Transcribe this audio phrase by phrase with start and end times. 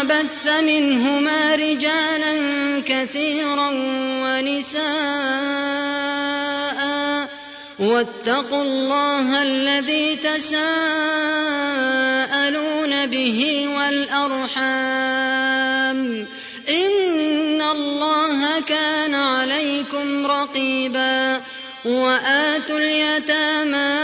[0.00, 2.34] وبث منهما رجالا
[2.86, 3.70] كثيرا
[4.24, 4.80] ونساء.
[7.78, 10.56] واتقوا الله الذي تساءلون
[13.06, 14.76] به والأرحام.
[16.68, 21.40] إن الله كان عليكم رقيبا.
[21.84, 24.00] وآتوا اليتامى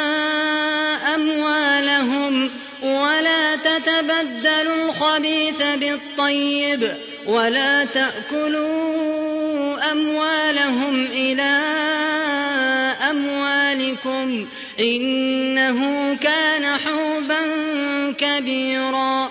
[1.15, 2.51] أموالهم
[2.87, 6.95] ولا تتبدلوا الخبيث بالطيب
[7.27, 9.37] ولا تأكلوا
[9.93, 11.61] أموالهم إلى
[13.11, 14.47] أموالكم
[14.81, 17.43] إنه كان حوبا
[18.13, 19.31] كبيرا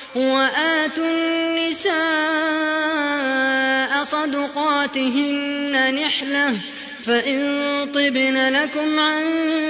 [0.15, 1.93] وآتوا النساء
[4.03, 6.57] صدقاتهن نحلة
[7.05, 7.39] فإن
[7.93, 9.25] طبن لكم عن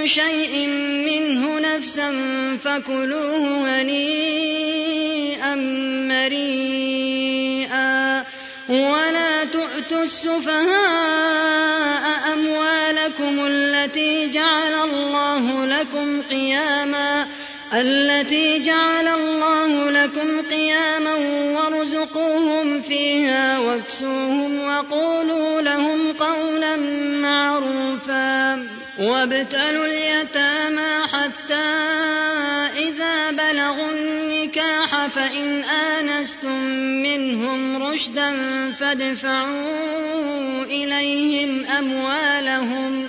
[0.06, 0.68] شيء
[1.06, 2.12] منه نفسا
[2.64, 5.54] فكلوه هنيئا
[6.08, 7.22] مريئا.
[8.68, 11.52] ولا تؤتوا السفهاء
[12.32, 17.26] أموالكم التي جعل الله لكم قياما
[17.74, 21.14] التي جعل الله لكم قياما
[21.56, 26.76] وارزقوهم فيها واكسوهم وقولوا لهم قولا
[27.22, 28.66] معروفا
[28.98, 31.68] وابتلوا اليتامى حتى
[32.78, 36.58] إذا بلغوا النكاح فإن آنستم
[37.02, 38.32] منهم رشدا
[38.80, 43.08] فادفعوا إليهم أموالهم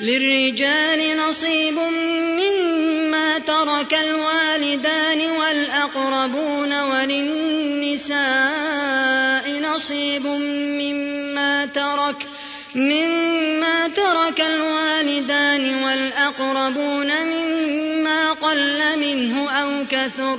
[0.00, 1.78] للرجال نصيب
[2.38, 8.16] مما ترك الوالدان والأقربون وللنساء
[9.60, 12.26] نصيب مما ترك
[12.74, 20.38] مما ترك الوالدان والأقربون مما قل منه أو كثر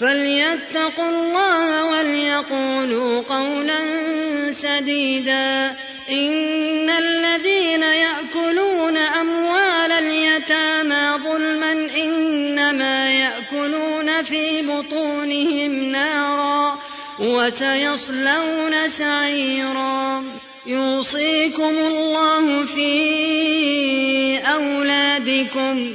[0.00, 3.80] فليتقوا الله وليقولوا قولا
[4.50, 5.76] سديدا
[6.10, 16.78] إن الذين يأكلون أموال اليتامى ظلما إنما يأكلون في بطونهم نارا
[17.18, 20.24] وسيصلون سعيرا
[20.66, 25.94] يوصيكم الله في أولادكم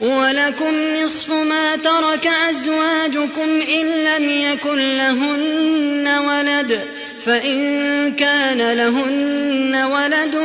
[0.00, 6.80] ولكم نصف ما ترك أزواجكم إن لم يكن لهن ولد
[7.26, 10.36] فإن كان لهن ولد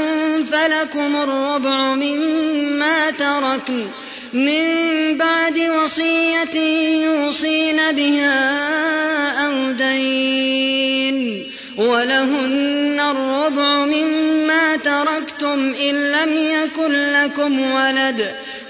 [0.51, 3.87] فلكم الربع مما تركن.
[4.33, 6.59] من بعد وصية
[7.05, 8.59] يوصين بها
[9.47, 11.43] أو دين
[11.77, 18.31] ولهن الربع مما تركتم إن لم يكن لكم ولد.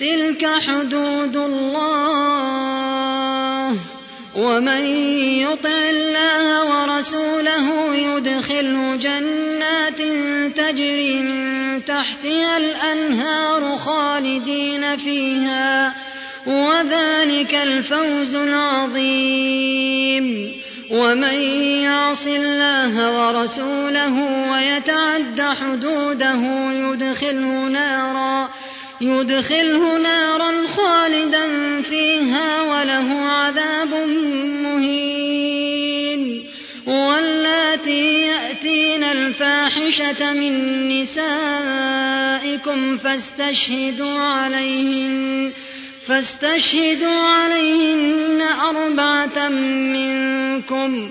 [0.00, 2.78] تلك حدود الله.
[4.36, 4.86] ومن
[5.42, 10.02] يطع الله ورسوله يدخله جنات
[10.56, 15.94] تجري من تحتها الأنهار خالدين فيها.
[16.46, 19.48] وذلك الفوز العظيم.
[20.90, 21.40] ومن
[21.82, 24.14] يعص الله ورسوله
[24.52, 26.40] ويتعد حدوده
[26.72, 28.48] يدخله نارا
[29.00, 31.46] يدخله نارا خالدا
[31.82, 33.94] فيها وله عذاب
[34.62, 36.44] مهين.
[36.86, 45.52] واللاتي يأتين الفاحشة من نسائكم فاستشهدوا عليهن
[46.06, 51.10] فاستشهدوا عليهن أربعة منكم.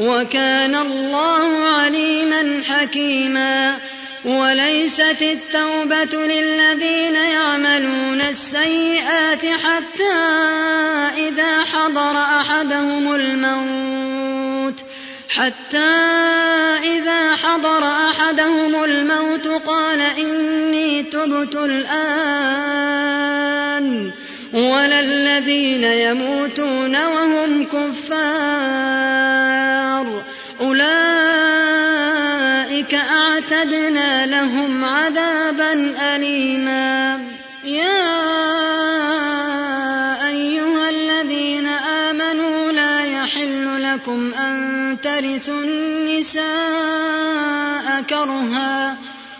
[0.00, 3.76] وكان الله عليما حكيما.
[4.24, 10.12] وليست التوبة للذين يعملون السيئات حتى
[11.28, 14.74] إذا حضر أحدهم الموت.
[15.28, 15.94] حتى
[16.82, 23.00] إذا حضر أحدهم الموت قال إني تبت الآن.
[24.52, 29.00] ولا الذين يموتون وهم كفار.
[30.60, 30.90] أولئك
[32.94, 37.20] أعتدنا لهم عذابا أليما.
[37.64, 38.10] يا
[40.28, 46.50] أيها الذين آمنوا لا يحل لكم أن ترثوا النساء
[48.10, 48.96] كرها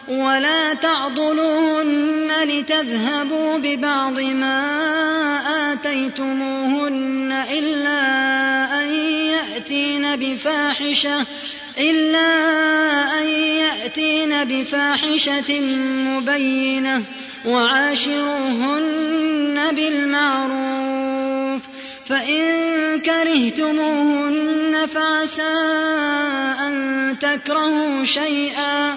[0.08, 2.09] ولا تعضلوهن
[2.44, 8.00] لتذهبوا ببعض ما آتيتموهن إلا
[8.82, 11.26] أن يأتين بفاحشة
[11.78, 12.28] إلا
[13.18, 15.60] أن يأتين بفاحشة
[16.06, 17.02] مبينة
[17.46, 18.90] وعاشروهن
[19.72, 21.62] بالمعروف
[22.06, 25.56] فإن كرهتموهن فعسى
[26.66, 28.96] أن تكرهوا شيئا.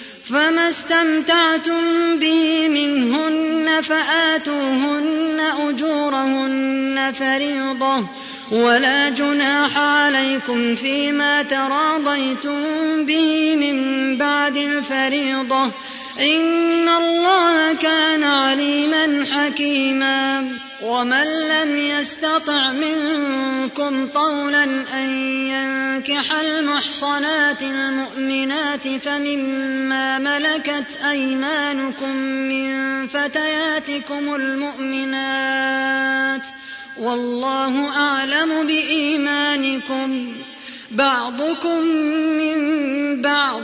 [0.25, 8.05] فما استمتعتم به منهن فآتوهن أجورهن فريضة
[8.51, 15.71] ولا جناح عليكم فيما تراضيتم به من بعد الفريضة
[16.19, 20.51] إن الله كان عليما حكيما.
[20.83, 24.63] ومن لم يستطع منكم طولا
[24.93, 25.09] أن
[25.47, 36.41] ينكح المحصنات المؤمنات فمما ملكت أيمانكم من فتياتكم المؤمنات.
[36.97, 40.33] والله أعلم بإيمانكم.
[40.91, 41.79] بعضكم
[42.37, 43.61] من بعض.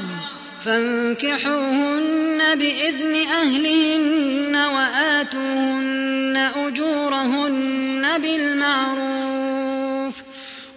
[0.65, 10.13] فانكحوهن بإذن أهلهن وآتوهن أجورهن بالمعروف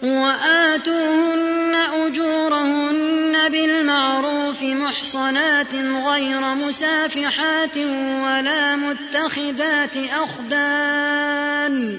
[0.02, 1.74] وآتوهن
[2.06, 7.76] أجورهن بالمعروف محصنات غير مسافحات
[8.22, 11.98] ولا متخذات أخدان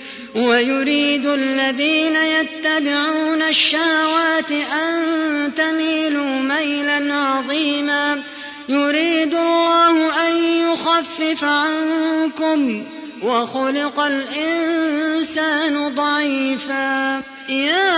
[0.35, 8.21] ويريد الذين يتبعون الشهوات أن تميلوا ميلا عظيما.
[8.69, 12.83] يريد الله أن يخفف عنكم
[13.23, 17.21] وخلق الإنسان ضعيفا.
[17.49, 17.91] يا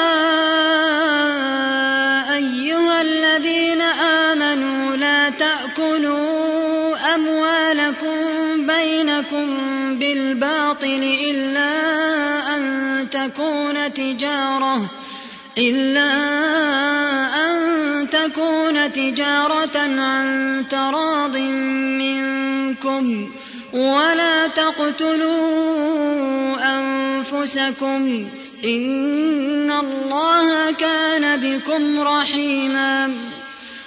[2.35, 5.29] أيها الذين آمنوا لا
[5.75, 8.17] تأكلوا أموالكم
[8.67, 9.45] بينكم
[9.99, 11.63] بالباطل إلا
[13.13, 14.85] تكون تجارة
[15.57, 16.11] إلا
[17.35, 21.37] أن تكون تجارة عن تراض
[22.01, 23.31] منكم.
[23.73, 25.57] ولا تقتلوا
[26.63, 28.25] أنفسكم.
[28.65, 33.13] إن الله كان بكم رحيما.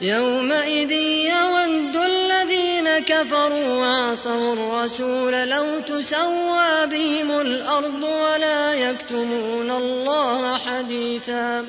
[0.00, 11.66] يومئذ يود الذين كفروا وعصوا الرسول لو تسوى بهم الأرض ولا يكتمون الله حديثا.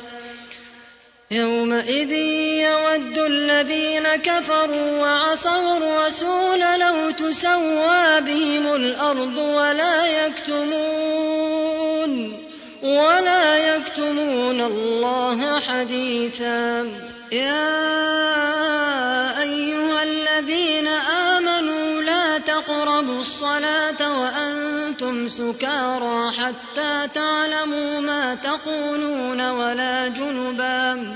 [1.32, 11.60] يومئذ يود الذين كفروا وعصوا الرسول لو تسوى بهم الأرض ولا يكتمون
[12.84, 16.90] ولا يكتمون الله حديثا.
[17.32, 17.82] يا
[19.42, 31.16] أيها الذين آمنوا لا تقربوا الصلاة وأنتم سكارى حتى تعلموا ما تقولون ولا جنبا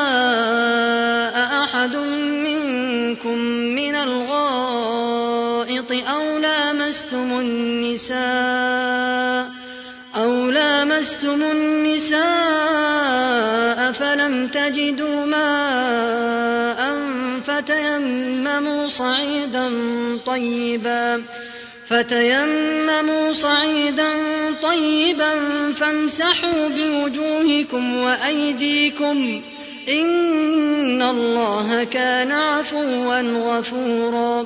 [8.09, 9.51] النساء
[10.15, 12.21] أو لامستم النساء
[13.91, 16.97] فلم تجدوا ماء
[17.47, 19.71] فتيمموا صعيدا
[20.25, 21.23] طيبا
[21.89, 24.13] فتيمموا صعيدا
[24.63, 25.39] طيبا
[25.73, 29.41] فامسحوا بوجوهكم وأيديكم
[29.89, 34.45] إن الله كان عفوا غفورا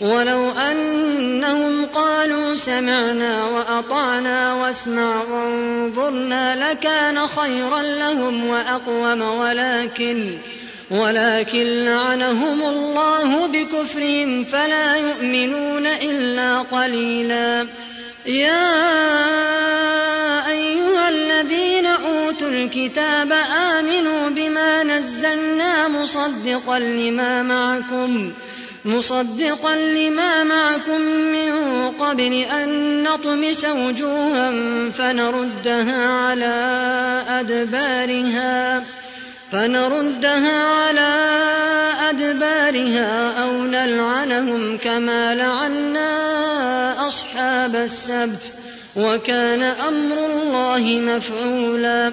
[0.00, 10.38] ولو أنهم قالوا سمعنا وأطعنا واسمع وانظرنا لكان خيرا لهم وأقوم ولكن
[10.90, 17.66] ولكن لعنهم الله بكفرهم فلا يؤمنون إلا قليلا.
[18.26, 18.66] يا
[20.50, 23.32] أيها الذين أوتوا الكتاب
[23.78, 28.45] آمنوا بما نزلنا مصدقا لما معكم ۖ.
[28.86, 34.52] مصدقا لما معكم من قبل أن نطمس وجوها
[34.90, 36.54] فنردها على
[37.28, 38.84] أدبارها
[39.52, 41.16] فنردها على
[42.10, 48.40] أدبارها أو نلعنهم كما لعنا أصحاب السبت
[48.96, 52.12] وكان أمر الله مفعولا.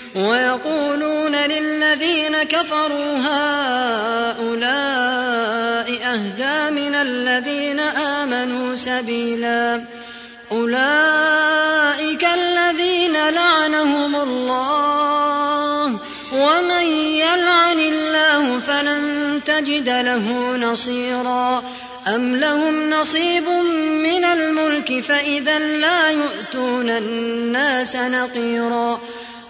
[0.15, 4.71] ويقولون للذين كفروا هؤلاء
[6.03, 9.81] أهدى من الذين آمنوا سبيلا.
[10.51, 15.99] أولئك الذين لعنهم الله.
[16.33, 21.63] ومن يلعن الله فلن تجد له نصيرا.
[22.07, 23.47] أم لهم نصيب
[24.03, 28.99] من الملك فإذا لا يؤتون الناس نقيرا.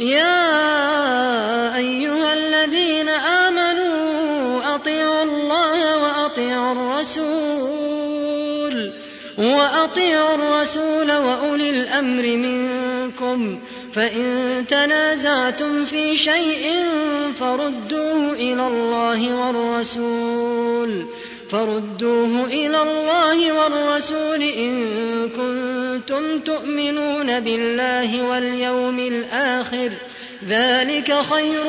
[0.00, 8.10] يا أيها الذين آمنوا أطيعوا الله وأطيعوا الرسول
[9.38, 13.58] وأطيعوا الرسول وأولي الأمر منكم.
[13.94, 16.84] فإن تنازعتم في شيء
[17.40, 21.06] فردوه إلى الله والرسول.
[21.52, 29.90] فردوه إلى الله والرسول إن كنتم تؤمنون بالله واليوم الآخر
[30.48, 31.64] ذلك خير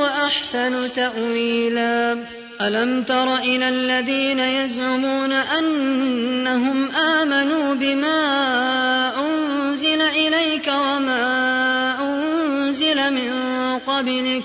[0.00, 2.24] وأحسن تأويلا.
[2.60, 8.20] ألم تر إلى الذين يزعمون أنهم آمنوا بما
[9.20, 13.32] أنزل إليك وما أنزل من
[13.78, 14.44] قبلك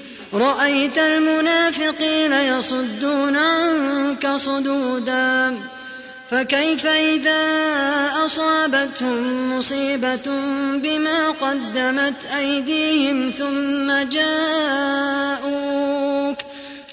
[0.33, 5.57] رأيت المنافقين يصدون عنك صدودا
[6.31, 7.41] فكيف إذا
[8.25, 10.23] أصابتهم مصيبة
[10.75, 15.31] بما قدمت أيديهم ثم جاءوك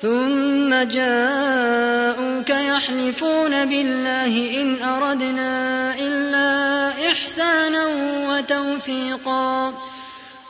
[0.02, 7.86] ثم جاءوك يحلفون بالله إن أردنا إلا إحسانا
[8.28, 9.74] وتوفيقا.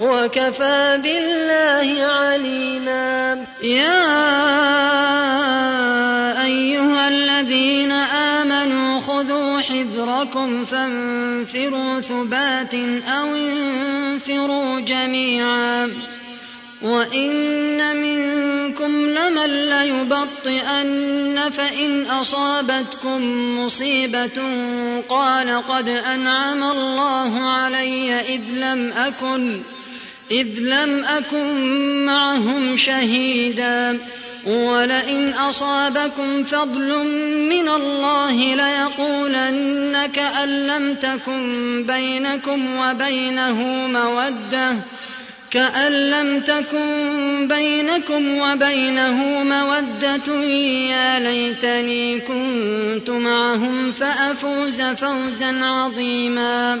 [0.00, 3.44] وكفى بالله عليما.
[3.62, 4.04] يا
[6.44, 12.74] أيها الذين آمنوا خذوا حذركم فانفروا ثبات
[13.08, 15.90] أو انفروا جميعا.
[16.82, 23.20] وإن منكم لمن ليبطئن فإن أصابتكم
[23.58, 24.38] مصيبة
[25.08, 29.62] قال قد أنعم الله علي إذ لم أكن
[30.30, 33.98] إذ لم أكن معهم شهيدا
[34.46, 36.88] ولئن أصابكم فضل
[37.48, 44.72] من الله ليقولن كأن لم تكن بينكم وبينه مودة
[45.50, 50.34] كأن لم تكن بينكم وبينه مودة
[50.90, 56.80] يا ليتني كنت معهم فأفوز فوزا عظيما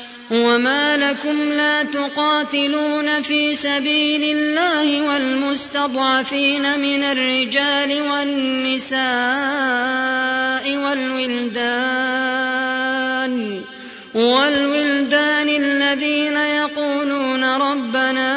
[0.31, 9.01] وما لكم لا تقاتلون في سبيل الله والمستضعفين من الرجال والنساء
[10.77, 12.11] والولدان
[14.13, 18.31] والولدان الذين يقولون ربنا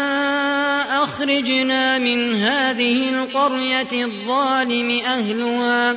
[1.04, 5.96] أخرجنا من هذه القرية الظالم أهلها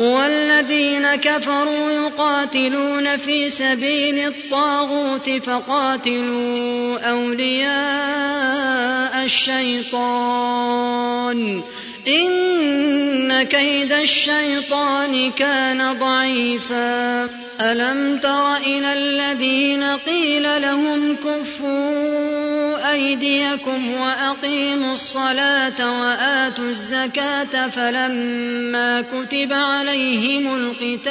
[0.00, 8.50] والذين كفروا يقاتلون في سبيل الطاغوت فقاتلوا أولياء
[9.24, 10.80] الشيطان.
[12.10, 17.28] إن كيد الشيطان كان ضعيفا.
[17.60, 30.54] ألم تر إلى الذين قيل لهم كفوا أيديكم وأقيموا الصلاة وآتوا الزكاة فلما كتب عليهم
[30.54, 31.10] القتال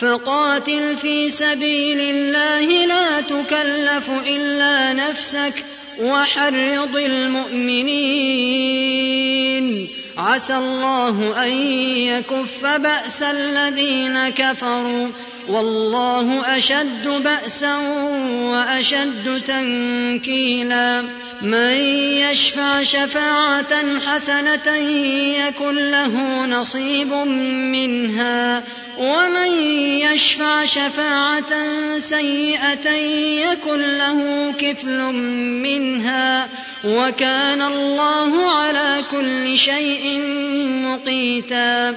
[0.00, 5.54] فقاتل في سبيل الله لا تكلف إلا نفسك
[6.00, 8.00] وحرض المؤمنين.
[10.18, 11.52] عسى الله أن
[11.96, 15.08] يكف بأس الذين كفروا.
[15.50, 17.76] والله أشد بأسا
[18.42, 21.02] وأشد تنكيلا.
[21.42, 21.76] من
[22.20, 24.76] يشفع شفاعة حسنة
[25.46, 28.62] يكن له نصيب منها.
[28.98, 34.98] ومن يشفع شفاعة سيئة يكن له كفل
[35.62, 36.48] منها.
[36.84, 40.20] وكان الله على كل شيء
[40.70, 41.96] مقيتا.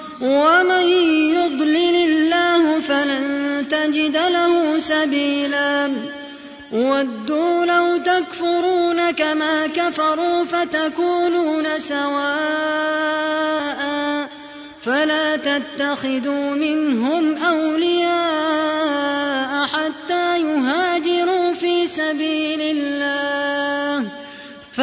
[0.21, 0.85] ومن
[1.33, 5.91] يضلل الله فلن تجد له سبيلا.
[6.71, 13.01] ودوا لو تكفرون كما كفروا فتكونون سواء.
[14.85, 18.11] فلا تتخذوا منهم أولياء
[19.65, 23.80] حتى يهاجروا في سبيل الله.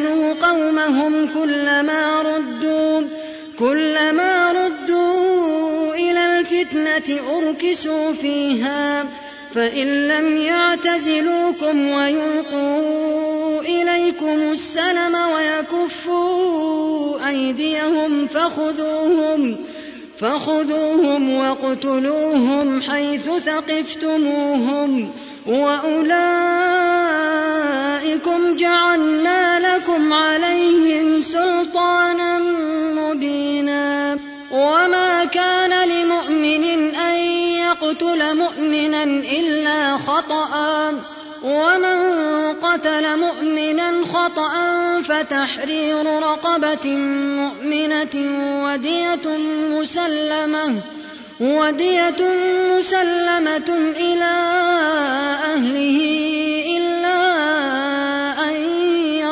[0.00, 3.02] ويأمنوا قومهم كلما ردوا
[3.58, 9.06] كلما ردوا إلى الفتنة أركسوا فيها
[9.54, 19.56] فإن لم يعتزلوكم ويلقوا إليكم السلم ويكفوا أيديهم فخذوهم
[20.18, 25.10] فخذوهم واقتلوهم حيث ثقفتموهم
[28.00, 32.38] واولئكم جعلنا لكم عليهم سلطانا
[32.94, 34.18] مبينا
[34.52, 37.18] وما كان لمؤمن ان
[37.64, 40.48] يقتل مؤمنا الا خطأ
[41.42, 41.98] ومن
[42.62, 44.52] قتل مؤمنا خطأ
[45.02, 46.96] فتحرير رقبة
[47.36, 48.14] مؤمنة
[48.64, 49.26] ودية
[49.70, 50.80] مسلمة
[51.40, 52.20] ودية
[52.78, 54.30] مسلمة إلى
[55.44, 55.98] أهله
[56.76, 57.89] إلا أن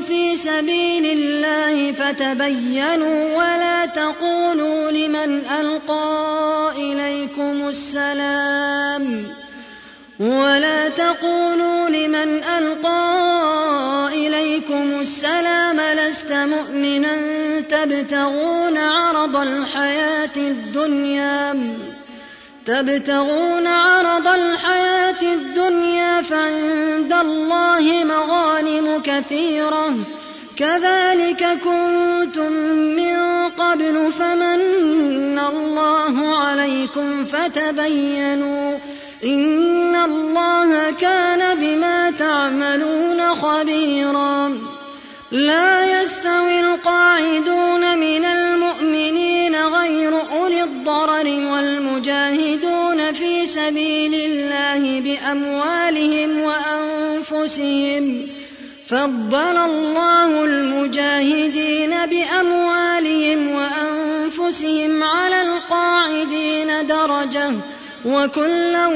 [0.00, 9.24] في سبيل الله فتبينوا ولا تقولوا لمن ألقى إليكم السلام
[10.20, 13.06] ولا تقولوا لمن ألقى
[14.12, 17.16] إليكم السلام لست مؤمنا
[17.60, 21.54] تبتغون عرض الحياة الدنيا
[22.66, 29.94] تبتغون عرض الحياة الدنيا فعند الله مغانم كثيرة.
[30.56, 33.16] كذلك كنتم من
[33.58, 38.78] قبل فمن الله عليكم فتبينوا
[39.24, 44.58] إن الله كان بما تعملون خبيرا.
[45.30, 48.55] لا يستوي القاعدون من المؤمنين
[49.86, 58.26] غير أولي الضرر والمجاهدون في سبيل الله بأموالهم وأنفسهم.
[58.88, 67.50] فضل الله المجاهدين بأموالهم وأنفسهم على القاعدين درجة.
[68.04, 68.86] وكلا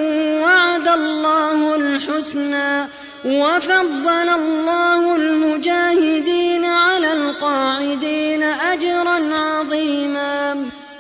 [0.43, 2.89] وعد الله الحسنى.
[3.25, 10.71] وفضل الله المجاهدين على القاعدين أجرا عظيما.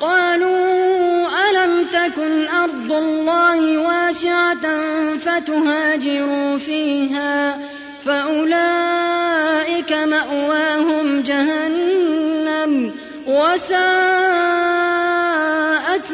[0.00, 4.66] قالوا ألم تكن أرض الله واسعة
[5.16, 7.58] فتهاجروا فيها
[8.06, 12.92] فأولئك مأواهم جهنم
[13.26, 13.86] وساءت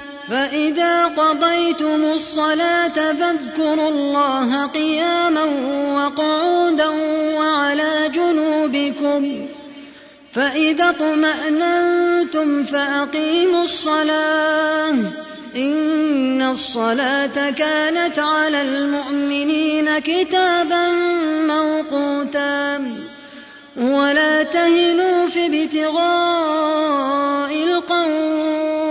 [0.31, 5.43] فإذا قضيتم الصلاة فاذكروا الله قياما
[5.95, 6.87] وقعودا
[7.37, 9.45] وعلى جنوبكم
[10.33, 14.95] فإذا اطمأننتم فأقيموا الصلاة
[15.55, 20.91] إن الصلاة كانت على المؤمنين كتابا
[21.47, 22.83] موقوتا
[23.77, 26.83] ولا تهنوا في ابتغاء
[27.63, 28.90] القوم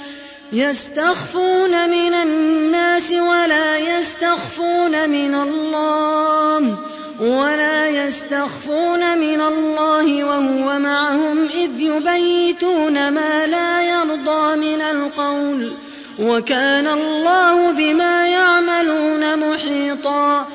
[0.53, 6.77] يستخفون من الناس ولا يستخفون من الله
[7.19, 15.73] ولا يستخفون من الله وهو معهم إذ يبيتون ما لا يرضى من القول
[16.19, 20.47] وكان الله بما يعملون محيطا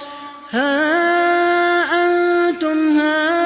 [0.51, 1.07] ها
[2.49, 3.46] أنتم هؤلاء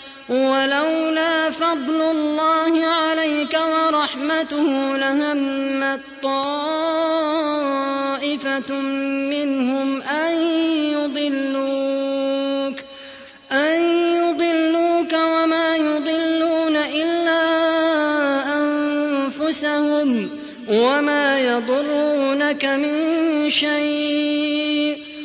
[0.29, 7.51] ولولا فضل الله عليك ورحمته لهمت طائفة
[9.31, 10.33] منهم أن
[10.95, 12.75] يضلوك
[13.51, 13.81] أن
[14.21, 17.41] يضلوك وما يضلون إلا
[18.57, 20.29] أنفسهم
[20.69, 25.00] وما يضرونك من شيء.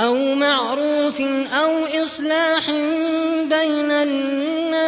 [0.00, 1.20] أو معروف
[1.52, 2.70] أو إصلاح
[3.50, 4.78] بين الناس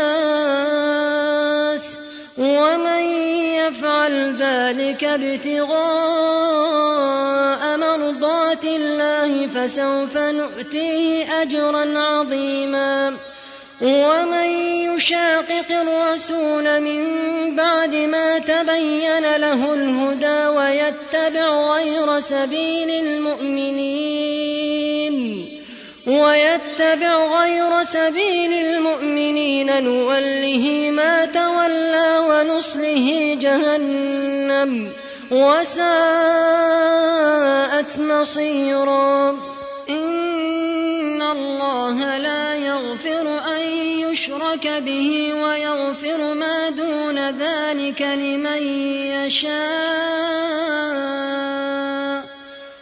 [2.39, 3.03] ومن
[3.59, 5.71] يفعل ذلك ابتغاء
[7.77, 13.17] مرضات الله فسوف نؤتيه أجرا عظيما
[13.81, 14.51] ومن
[14.95, 17.01] يشاقق الرسول من
[17.57, 24.41] بعد ما تبين له الهدى ويتبع غير سبيل المؤمنين
[26.07, 34.93] ويتبع غير سبيل المؤمنين نوله ما تولى ونصله جهنم
[35.31, 35.91] وساءت
[37.99, 39.31] مصيرا
[39.91, 43.60] إن الله لا يغفر أن
[44.31, 48.63] يشرك به ويغفر ما دون ذلك لمن
[49.27, 49.51] يشاء.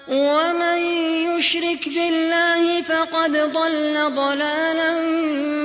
[0.08, 0.78] ومن
[1.38, 4.90] يشرك بالله فقد ضل ضلالا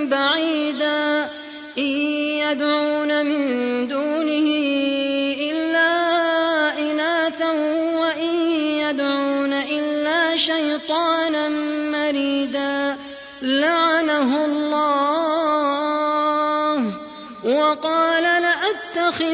[0.06, 1.30] بعيدا.
[1.78, 1.98] إن
[2.44, 4.48] يدعون من دونه
[5.52, 5.90] إلا
[6.80, 7.52] إناثا
[8.00, 11.13] وإن يدعون إلا شيطانا.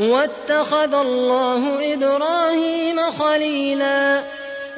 [0.00, 4.22] واتخذ الله إبراهيم خليلا.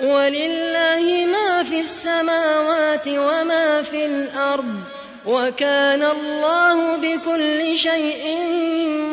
[0.00, 4.80] ولله ما في السماوات وما في الأرض
[5.26, 8.38] وكان الله بكل شيء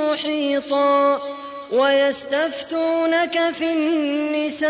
[0.01, 1.21] محيطا.
[1.71, 4.69] ويستفتونك في النساء.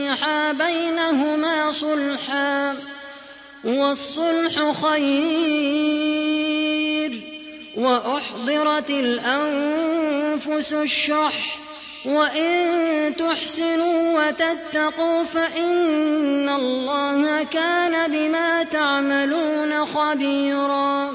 [0.00, 2.76] يصلحا بينهما صلحا
[3.64, 6.30] والصلح خير.
[7.76, 11.58] وأحضرت الأنفس الشح
[12.04, 21.14] وإن تحسنوا وتتقوا فإن الله كان بما تعملون خبيرا.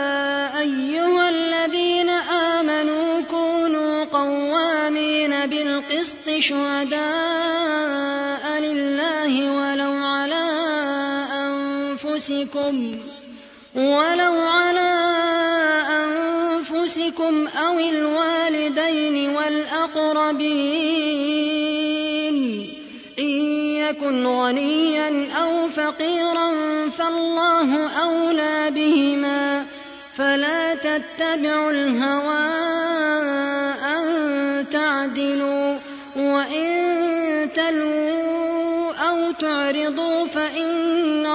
[6.25, 6.99] بالقسط شهداء
[8.59, 10.45] لله ولو على
[11.33, 12.95] أنفسكم
[13.75, 14.93] ولو على
[15.89, 20.41] أنفسكم أو الوالدين والأقربين
[23.19, 23.39] إن
[23.85, 26.49] يكن غنيا أو فقيرا
[26.97, 29.65] فالله أولى بهما
[30.17, 32.51] فلا تتبعوا الهوى
[33.95, 35.60] أن تعدلوا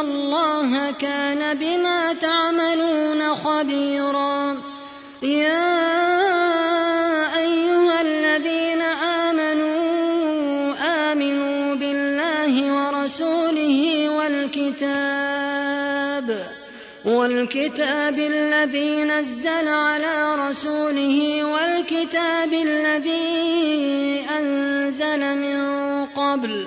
[0.00, 4.56] الله كان بما تعملون خبيرا.
[5.22, 5.76] يا
[7.38, 10.74] أيها الذين آمنوا
[11.12, 15.26] آمنوا بالله ورسوله والكتاب
[17.04, 25.58] والكتاب الذي نزل على رسوله والكتاب الذي أنزل من
[26.04, 26.66] قبل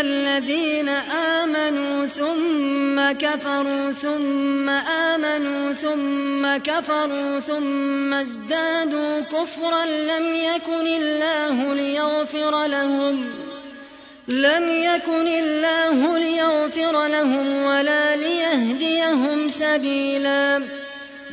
[0.00, 0.88] الذين
[1.38, 13.24] آمنوا ثم كفروا ثم آمنوا ثم كفروا ثم ازدادوا كفرا لم يكن الله ليغفر لهم
[14.28, 20.62] لم يكن الله ليغفر لهم ولا ليهديهم سبيلا.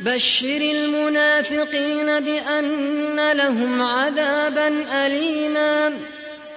[0.00, 5.92] بشر المنافقين بأن لهم عذابا أليما.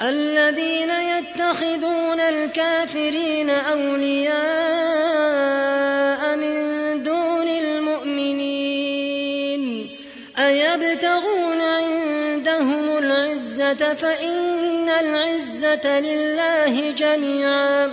[0.02, 4.36] الذين يتخذون الكافرين أولياء
[6.36, 6.54] من
[7.04, 8.82] دون المؤمنين
[10.40, 17.92] أيبتغون عندهم العزة فإن العزة لله جميعا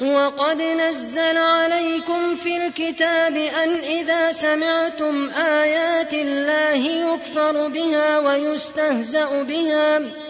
[0.00, 9.42] وقد نزل عليكم في الكتاب أن إذا سمعتم آيات الله يكفر بها ويستهزأ بها ويستهزأ
[9.42, 10.29] بها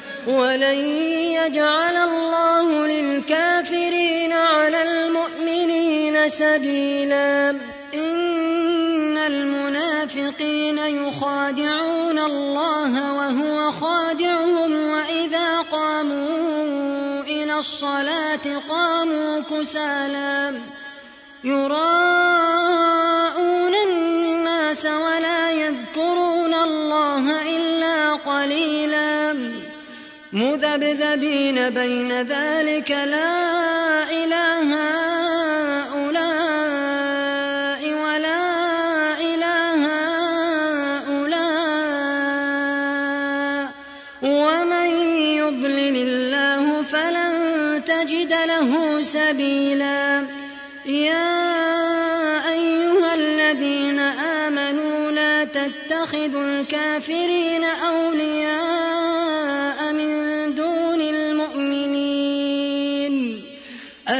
[0.27, 0.77] ولن
[1.37, 7.49] يجعل الله للكافرين على المؤمنين سبيلا
[7.93, 20.53] إن المنافقين يخادعون الله وهو خادعهم وإذا قاموا إلى الصلاة قاموا كسالى
[21.43, 22.91] يراءون
[23.75, 29.60] الناس ولا يذكرون الله إلا قليلا
[30.33, 35.00] مذبذبين بين ذلك لا إله هؤلاء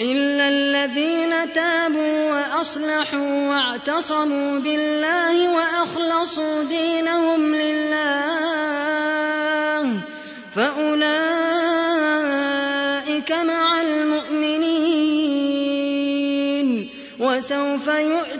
[0.00, 7.90] إلا الذين تابوا وأصلحوا واعتصموا بالله وأخلصوا دينهم لله
[10.56, 11.20] فأولئك
[13.32, 14.80] مع المؤمنين
[17.18, 18.39] وسوف يؤتي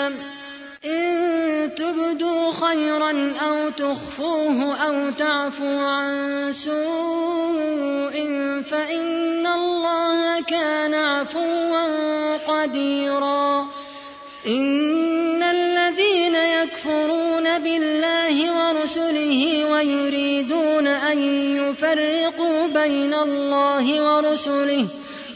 [3.81, 8.15] تخفوه أو تعفوا عن سوء
[8.71, 13.67] فإن الله كان عفوا قديرا.
[14.47, 21.19] إن الذين يكفرون بالله ورسله ويريدون أن
[21.57, 24.87] يفرقوا بين الله ورسله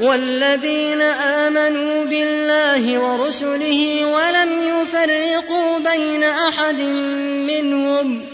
[0.00, 6.80] والذين آمنوا بالله ورسله ولم يفرقوا بين أحد
[7.50, 8.24] منهم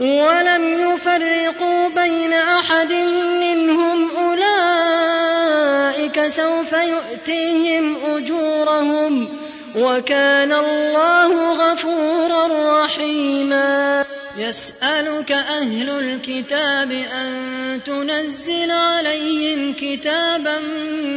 [0.00, 2.92] ولم يفرقوا بين أحد
[3.40, 9.28] منهم أولئك سوف يؤتيهم أجورهم.
[9.76, 12.46] وكان الله غفورا
[12.84, 14.04] رحيما.
[14.38, 20.58] يسألك أهل الكتاب أن تنزل عليهم كتابا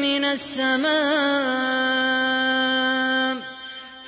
[0.01, 0.97] من السماء.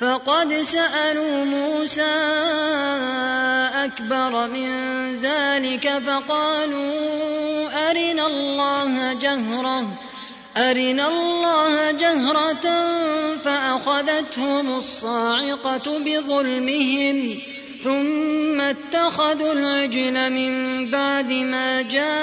[0.00, 2.16] فقد سألوا موسى
[3.74, 4.70] أكبر من
[5.20, 9.86] ذلك فقالوا أرنا الله جهرة.
[10.56, 12.66] أرنا الله جهرة
[13.70, 17.38] فأخذتهم الصاعقة بظلمهم
[17.84, 22.18] ثم اتخذوا العجل من بعد ما جاءتهم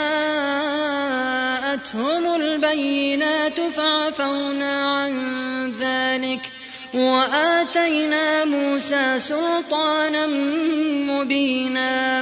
[2.36, 5.14] البينات فعفونا عن
[5.80, 6.50] ذلك
[6.94, 10.28] وآتينا موسى سلطانا
[11.08, 12.22] مبينا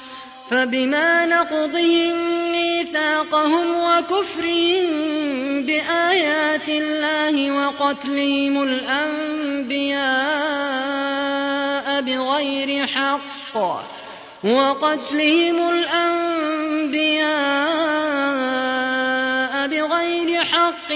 [0.51, 2.15] فبما نقضهم
[2.51, 4.85] ميثاقهم وكفرهم
[5.65, 10.01] بآيات الله وقتلهم الأنبياء
[12.01, 13.55] بغير حق
[14.43, 17.21] وقتلهم الأنبياء
[19.67, 20.91] بغير حق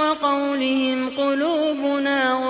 [0.00, 2.49] وقولهم قلوبنا غلف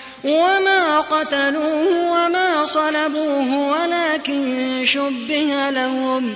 [0.23, 6.35] وما قتلوه وما صلبوه ولكن شبه لهم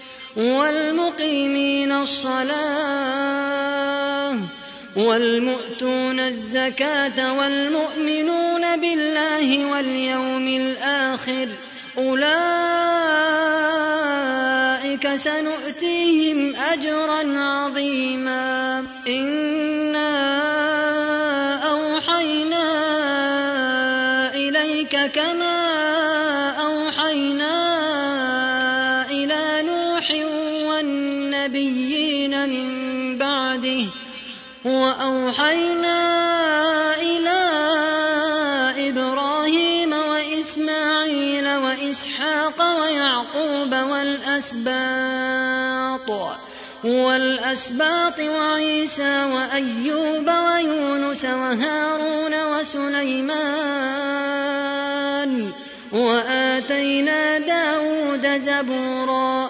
[0.35, 3.51] والمقيمين الصلاة
[4.95, 11.47] والمؤتون الزكاة والمؤمنون بالله واليوم الآخر
[11.97, 12.31] أولئك
[15.15, 20.11] سنؤتيهم أجرا عظيما إنا
[21.69, 22.65] أوحينا
[24.35, 25.60] إليك كما
[35.01, 35.99] وأوحينا
[37.01, 37.41] إلى
[38.89, 44.81] إبراهيم وإسماعيل وإسحاق ويعقوب والأسباط
[46.83, 53.41] والأسباط وعيسى وأيوب ويونس وهارون وسليمان
[55.93, 59.49] وآتينا داود زبورا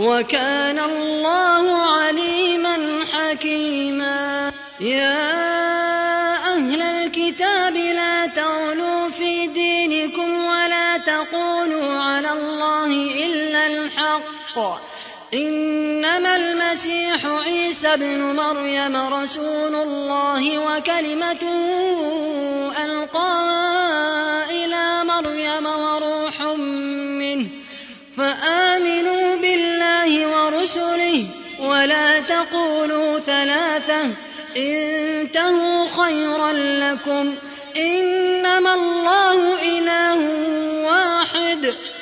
[0.00, 4.52] وكان الله عليما حكيما.
[4.80, 5.20] يا
[6.54, 12.86] أهل الكتاب لا تغلوا في دينكم ولا تقولوا على الله
[13.26, 14.56] إلا الحق.
[15.34, 21.58] إنما المسيح عيسى ابن مريم رسول الله وكلمته
[22.84, 26.40] ألقاها إلى مريم وروح
[27.20, 27.59] منه.
[28.20, 31.26] فآمنوا بالله ورسله
[31.60, 34.00] ولا تقولوا ثلاثة
[34.56, 37.34] انتهوا خيرا لكم
[37.76, 40.18] إنما الله إله
[40.84, 41.74] واحد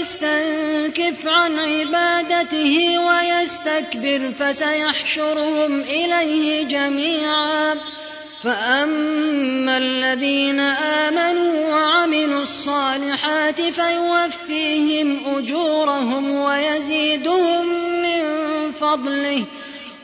[0.00, 7.76] يستنكف عن عبادته ويستكبر فسيحشرهم إليه جميعا.
[8.44, 17.66] فأما الذين آمنوا وعملوا الصالحات فيوفيهم أجورهم ويزيدهم
[18.02, 18.22] من
[18.80, 19.44] فضله.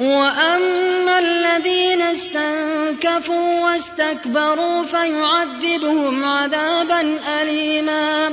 [0.01, 8.33] وأما الذين استنكفوا واستكبروا فيعذبهم عذابا أليما.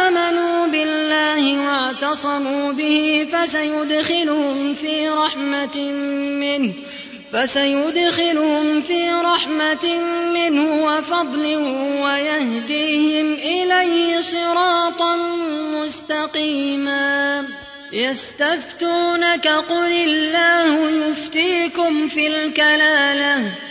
[2.01, 5.77] بالله واعتصموا به فسيدخلهم في رحمة
[6.41, 6.73] منه
[7.33, 9.99] فسيدخلهم في رحمة
[10.33, 11.55] منه وفضل
[12.03, 15.15] ويهديهم إليه صراطا
[15.83, 17.45] مستقيما.
[17.93, 23.70] يستفتونك قل الله يفتيكم في الكلالة